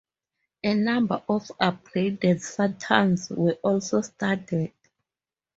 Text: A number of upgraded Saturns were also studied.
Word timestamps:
A 0.63 0.73
number 0.73 1.21
of 1.29 1.45
upgraded 1.61 2.41
Saturns 2.41 3.29
were 3.37 3.59
also 3.61 4.01
studied. 4.01 4.73